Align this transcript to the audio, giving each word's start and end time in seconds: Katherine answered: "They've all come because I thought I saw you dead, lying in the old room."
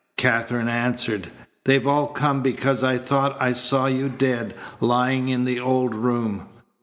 Katherine 0.17 0.67
answered: 0.67 1.27
"They've 1.65 1.85
all 1.85 2.07
come 2.07 2.41
because 2.41 2.83
I 2.83 2.97
thought 2.97 3.39
I 3.39 3.51
saw 3.51 3.85
you 3.85 4.09
dead, 4.09 4.55
lying 4.79 5.29
in 5.29 5.45
the 5.45 5.59
old 5.59 5.93
room." 5.93 6.47